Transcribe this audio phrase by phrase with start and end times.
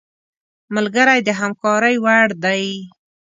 [0.75, 2.63] ملګری د همکارۍ وړ دی